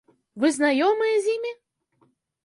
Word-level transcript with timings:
Вы 0.43 0.49
знаёмыя 0.55 1.19
з 1.25 1.33
імі? 1.35 1.51